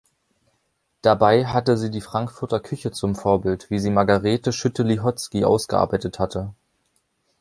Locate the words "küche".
2.59-2.89